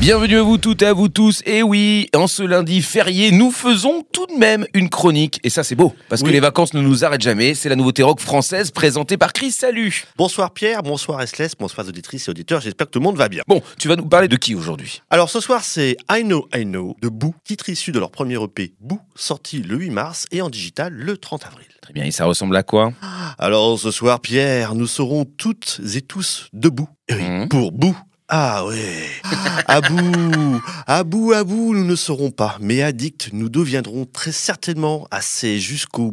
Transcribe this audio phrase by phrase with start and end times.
[0.00, 1.42] Bienvenue à vous toutes et à vous tous.
[1.44, 5.40] Et oui, en ce lundi férié, nous faisons tout de même une chronique.
[5.42, 7.54] Et ça, c'est beau, parce que les vacances ne nous arrêtent jamais.
[7.54, 9.50] C'est la nouveauté rock française présentée par Chris.
[9.50, 13.28] Salut Bonsoir Pierre, bonsoir Restless, bonsoir auditrices et auditeurs, j'espère que tout le monde va
[13.28, 13.42] bien.
[13.48, 15.02] Bon, tu vas nous parler de qui aujourd'hui?
[15.10, 18.40] Alors ce soir c'est I Know I Know de Boo, titre issu de leur premier
[18.42, 21.66] EP Boo, sorti le 8 mars et en digital le 30 avril.
[21.82, 22.92] Très bien, et ça ressemble à quoi?
[23.38, 26.88] Alors ce soir Pierre, nous serons toutes et tous debout.
[27.10, 27.48] Oui, Mhm.
[27.48, 27.96] pour Boo.
[28.30, 29.06] Ah ouais,
[29.66, 34.32] à bout, à bout, à bout, nous ne serons pas, mais addicts, nous deviendrons très
[34.32, 36.12] certainement assez jusqu'au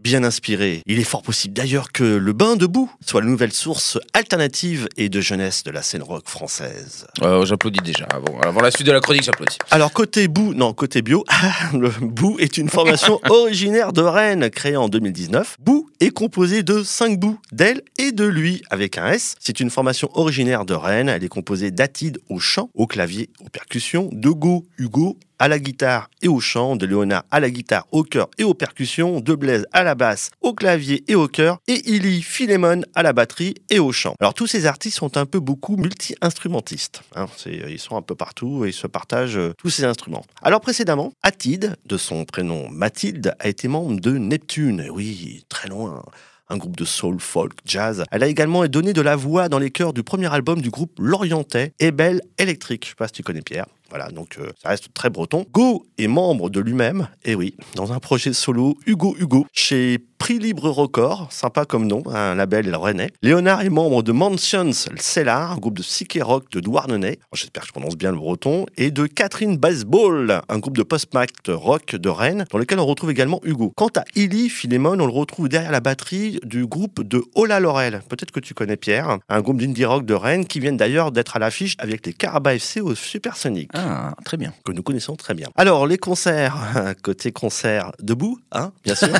[0.00, 0.82] bien inspirés.
[0.86, 4.88] Il est fort possible d'ailleurs que le bain de boue soit la nouvelle source alternative
[4.96, 7.06] et de jeunesse de la scène rock française.
[7.22, 8.06] Euh, J'applaudis déjà.
[8.06, 9.58] Avant, avant la suite de la chronique, j'applaudis.
[9.70, 11.24] Alors côté bout, non côté bio,
[11.72, 15.56] le bout est une formation originaire de Rennes créée en 2019.
[15.60, 19.36] Bout est composé de cinq bouts, d'elle et de lui avec un S.
[19.40, 21.08] C'est une formation originaire de Rennes.
[21.08, 25.58] Elle est composée d'Atide au chant, au clavier, aux percussions, de Go, Hugo à la
[25.58, 29.34] guitare et au chant, de Léonard à la guitare, au chœur et aux percussions, de
[29.34, 33.54] Blaise à la basse, au clavier et au chœur, et Illy Philémon à la batterie
[33.70, 34.14] et au chant.
[34.20, 37.02] Alors tous ces artistes sont un peu beaucoup multi-instrumentistes.
[37.14, 37.26] hein.
[37.46, 40.24] Ils sont un peu partout et ils se partagent euh, tous ces instruments.
[40.42, 44.88] Alors précédemment, Atide, de son prénom Mathilde, a été membre de Neptune.
[44.90, 46.02] Oui, très loin
[46.50, 48.04] un groupe de soul, folk, jazz.
[48.10, 50.92] Elle a également donné de la voix dans les chœurs du premier album du groupe
[50.98, 52.84] Lorientais, Ebel Electric.
[52.84, 53.66] Je sais pas si tu connais Pierre.
[53.90, 55.46] Voilà, donc euh, ça reste très breton.
[55.52, 60.38] Go est membre de lui-même, et oui, dans un projet solo, Hugo Hugo, chez Prix
[60.38, 63.10] Libre Record, sympa comme nom, un label rennais.
[63.22, 67.68] Léonard est membre de Mansions Cellar, un groupe de psyché rock de Douarnenez, j'espère que
[67.68, 72.08] je prononce bien le breton, et de Catherine Baseball, un groupe de post-mac rock de
[72.08, 73.72] Rennes, dans lequel on retrouve également Hugo.
[73.76, 78.02] Quant à Illy Philémon, on le retrouve derrière la batterie du groupe de Ola Laurel.
[78.08, 81.36] Peut-être que tu connais Pierre, un groupe d'indie rock de Rennes qui viennent d'ailleurs d'être
[81.36, 84.52] à l'affiche avec les Caraba FC au Supersonic Ah, très bien.
[84.64, 85.48] que nous connaissons très bien.
[85.56, 86.56] Alors, les concerts,
[87.02, 89.08] côté concert debout, hein, bien sûr.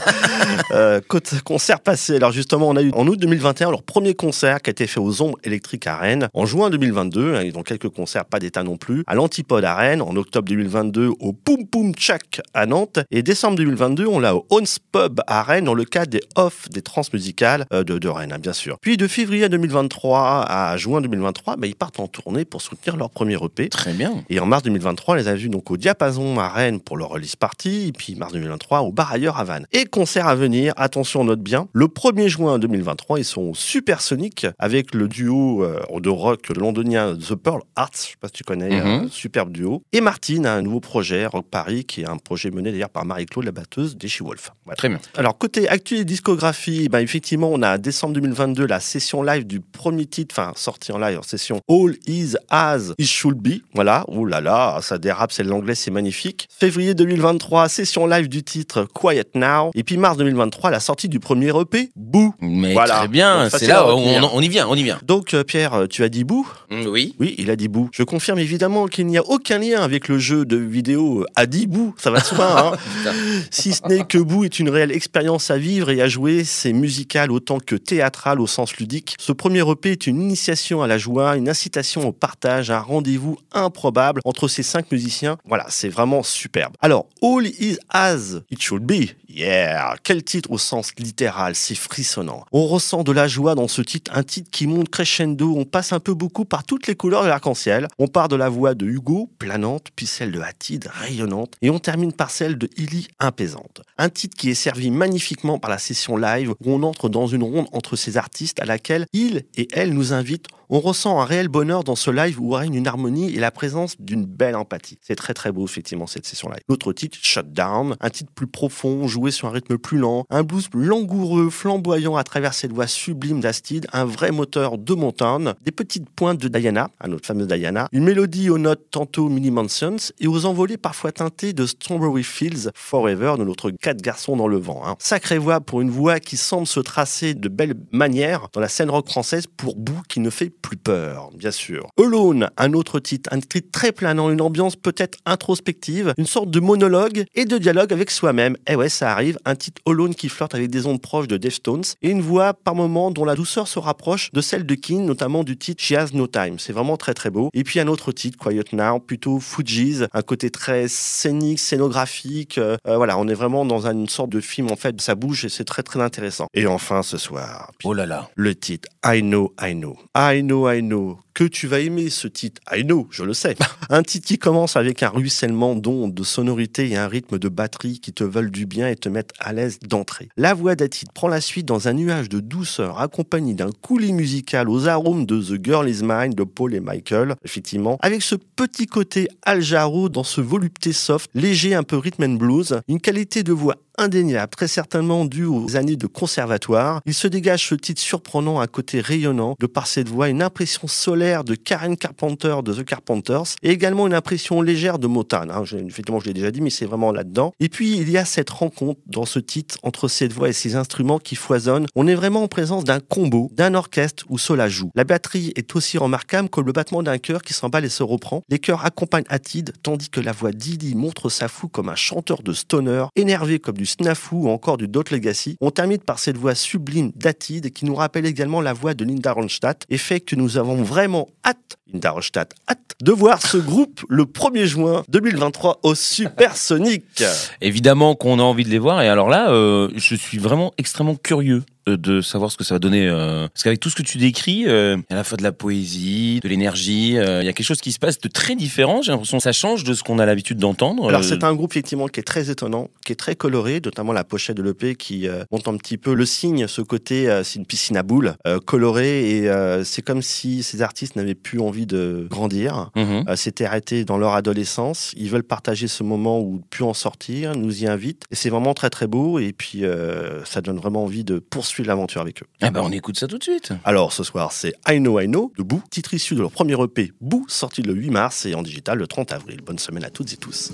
[0.73, 4.61] Euh, côté concert passé, alors justement, on a eu en août 2021 leur premier concert
[4.61, 6.29] qui a été fait aux Ombres électriques à Rennes.
[6.35, 9.03] En juin 2022, hein, ils ont quelques concerts, pas d'état non plus.
[9.07, 12.99] À l'Antipode à Rennes, en octobre 2022, au Poum Poum Tchak à Nantes.
[13.11, 16.69] Et décembre 2022, on l'a au Ons Pub à Rennes dans le cadre des off
[16.71, 18.77] des transmusicales euh, de, de Rennes, hein, bien sûr.
[18.81, 23.11] Puis de février 2023 à juin 2023, bah, ils partent en tournée pour soutenir leur
[23.11, 23.69] premier EP.
[23.69, 24.25] Très bien.
[24.29, 27.11] Et en mars 2023, on les a vus donc au Diapason à Rennes pour leur
[27.11, 29.67] release party, et puis mars 2023 au Bar ailleurs à Vannes.
[29.73, 34.47] Et concert à venir, attention, note bien, le 1er juin 2023, ils sont au Supersonic
[34.59, 38.45] avec le duo euh, de rock londonien The Pearl Arts, je sais pas si tu
[38.45, 38.87] connais, Mhm.
[38.87, 39.83] un superbe duo.
[39.93, 43.05] Et Martine a un nouveau projet, Rock Paris, qui est un projet mené d'ailleurs par
[43.05, 44.51] Marie-Claude, la batteuse des She-Wolf.
[44.65, 44.77] Voilà.
[44.77, 44.99] Très bien.
[45.17, 49.61] Alors, côté actu et discographie, ben, effectivement, on a décembre 2022 la session live du
[49.61, 53.63] premier titre, enfin, sorti en live en session All Is As It Should Be.
[53.75, 56.49] Voilà, oh là là, ça dérape, c'est l'anglais, c'est magnifique.
[56.59, 59.71] Février 2023, session live du titre Quiet Now.
[59.75, 62.33] Et puis mars 2023, la sortie du premier EP, Boo.
[62.41, 62.99] Mais Voilà.
[62.99, 64.99] très bien, c'est là, on, y vient, on y vient.
[65.05, 67.15] Donc, euh, Pierre, euh, tu as dit Boo Mm, Oui.
[67.19, 67.89] Oui, il a dit Boo.
[67.93, 71.67] Je confirme évidemment qu'il n'y a aucun lien avec le jeu de vidéo euh, Adi
[71.67, 71.95] Boo.
[71.99, 73.13] Ça va soi, hein.
[73.51, 76.73] Si ce n'est que Boo est une réelle expérience à vivre et à jouer, c'est
[76.73, 79.17] musical autant que théâtral au sens ludique.
[79.19, 83.39] Ce premier EP est une initiation à la joie, une incitation au partage, un rendez-vous
[83.53, 85.39] improbable entre ces cinq musiciens.
[85.47, 86.75] Voilà, c'est vraiment superbe.
[86.81, 89.15] Alors, All is as it should be.
[89.29, 92.45] Yeah, quel titre au sens littéral, c'est frissonnant.
[92.53, 95.93] On ressent de la joie dans ce titre, un titre qui monte crescendo, on passe
[95.93, 97.89] un peu beaucoup par toutes les couleurs de l'arc-en-ciel.
[97.99, 101.79] On part de la voix de Hugo, planante, puis celle de Hatid, rayonnante, et on
[101.79, 103.83] termine par celle de Illy, apaisante.
[103.97, 107.43] Un titre qui est servi magnifiquement par la session live, où on entre dans une
[107.43, 110.47] ronde entre ces artistes à laquelle il et elle nous invitent.
[110.71, 113.95] On ressent un réel bonheur dans ce live où règne une harmonie et la présence
[113.99, 114.99] d'une belle empathie.
[115.01, 116.61] C'est très très beau effectivement cette session live.
[116.69, 120.69] L'autre titre, Shutdown, un titre plus profond, joué sur un rythme plus lent, un blues
[120.75, 126.11] langoureux, flamboyant à travers cette voix sublime d'Astide, un vrai moteur de montagne, des petites
[126.11, 130.27] pointes de Diana, à notre fameuse Diana, une mélodie aux notes tantôt mini Mansions et
[130.27, 134.83] aux envolées parfois teintées de Strawberry Fields Forever de notre quatre garçons dans le vent.
[134.85, 134.97] hein.
[134.99, 138.91] Sacrée voix pour une voix qui semble se tracer de belle manière dans la scène
[138.91, 141.87] rock française pour bout qui ne fait plus peur, bien sûr.
[141.99, 146.61] Alone, un autre titre, un titre très planant, une ambiance peut-être introspective, une sorte de
[146.61, 148.57] monologue et de dialogue avec soi-même.
[148.69, 151.83] Et ouais, ça arrive, un titre Alone qui flirte avec des ondes proches de Deftones
[152.03, 155.45] et une voix par moments dont la douceur se rapproche de celle de King, notamment
[155.45, 156.59] du titre She Has No Time.
[156.59, 157.51] C'est vraiment très très beau.
[157.55, 162.59] Et puis un autre titre, Quiet Now, plutôt Fuji's, un côté très scénique, scénographique.
[162.59, 165.49] Euh, voilà, on est vraiment dans une sorte de film en fait, ça bouge et
[165.49, 166.47] c'est très très intéressant.
[166.55, 168.29] Et enfin ce soir, Oh là là.
[168.35, 169.97] le titre I Know, I Know.
[170.17, 171.28] I Know, I Know.
[171.39, 172.61] Que tu vas aimer ce titre.
[172.75, 173.55] I Know, je le sais.
[173.91, 178.01] un titre qui commence avec un ruissellement d'ondes, de sonorités et un rythme de batterie
[178.01, 180.31] qui te veulent du bien et te mettent à l'aise d'entrée.
[180.37, 184.69] La voix d'Atit prend la suite dans un nuage de douceur accompagné d'un coulis musical
[184.69, 188.87] aux arômes de The Girl Is Mine de Paul et Michael, effectivement, avec ce petit
[188.87, 193.45] côté Al Jarreau dans ce volupté soft, léger un peu rhythm and blues, une qualité
[193.45, 197.01] de voix indéniable, très certainement due aux années de conservatoire.
[197.05, 200.87] Il se dégage ce titre surprenant, un côté rayonnant, de par cette voix, une impression
[200.87, 205.51] solaire de Karen Carpenter de The Carpenters, et également une impression légère de Motown.
[205.51, 205.65] Hein.
[205.65, 207.53] Je- effectivement, je l'ai déjà dit, mais c'est vraiment là-dedans.
[207.61, 210.77] Et puis, il y a cette rencontre dans ce titre entre cette voix et ces
[210.77, 211.87] instruments qui foisonnent.
[211.95, 214.91] On est vraiment en présence d'un combo, d'un orchestre où cela joue.
[214.95, 218.43] La batterie est aussi remarquable que le battement d'un cœur qui s'emballe et se reprend.
[218.49, 222.43] Les chœurs accompagnent Atid, tandis que la voix d'Ili montre sa fou comme un chanteur
[222.43, 225.57] de stoner, énervé comme du snafu ou encore du Dot Legacy.
[225.61, 229.33] On termine par cette voix sublime d'Atid qui nous rappelle également la voix de Linda
[229.33, 234.03] Ronstadt et fait que nous avons vraiment hâte, Linda Ronstadt, hâte de voir ce groupe
[234.09, 237.25] le 1er juin 2023 au Supersonic.
[237.61, 239.03] Évidemment qu'on a envie de les voir.
[239.03, 241.63] Et alors là, euh, je suis vraiment extrêmement curieux
[241.97, 243.09] de savoir ce que ça va donner.
[243.09, 246.41] euh, parce qu'avec tout ce que tu décris, euh, à la fois de la poésie,
[246.43, 249.03] de l'énergie, euh, il y a quelque chose qui se passe de très différent.
[249.03, 251.09] J'ai l'impression que ça change de ce qu'on a l'habitude d'entendre.
[251.09, 254.13] Alors Euh, c'est un groupe effectivement qui est très étonnant, qui est très coloré, notamment
[254.13, 257.43] la pochette de l'EP qui euh, montre un petit peu le signe, ce côté, euh,
[257.45, 261.35] c'est une piscine à boules, euh, colorée, et euh, c'est comme si ces artistes n'avaient
[261.35, 262.91] plus envie de grandir.
[262.97, 263.25] mhm.
[263.29, 267.55] Euh, S'étaient arrêtés dans leur adolescence, ils veulent partager ce moment où plus en sortir,
[267.57, 271.05] nous y invitent, et c'est vraiment très très beau, et puis euh, ça donne vraiment
[271.05, 272.47] envie de poursuivre l'aventure avec eux.
[272.61, 273.73] Ah bah on écoute ça tout de suite.
[273.85, 276.75] Alors ce soir, c'est I Know I Know de Boo, titre issu de leur premier
[276.83, 279.61] EP Boo, sorti le 8 mars et en digital le 30 avril.
[279.63, 280.73] Bonne semaine à toutes et tous.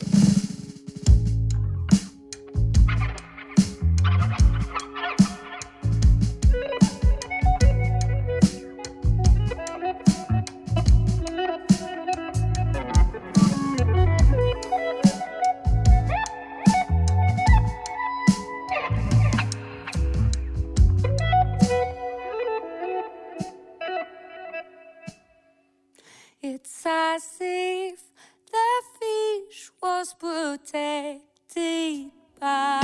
[30.85, 32.84] Protected by